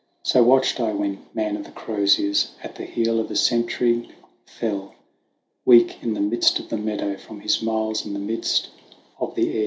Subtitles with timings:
[0.23, 4.09] So watched I when, man of the croziers, at the heel of a century
[4.47, 4.95] fell,
[5.63, 8.69] Weak, in the midst of the meadow, from his miles in the midst
[9.19, 9.59] of the air.